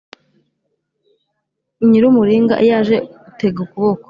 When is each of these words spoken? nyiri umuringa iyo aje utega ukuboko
nyiri 1.87 2.05
umuringa 2.11 2.53
iyo 2.63 2.73
aje 2.79 2.97
utega 3.29 3.59
ukuboko 3.65 3.99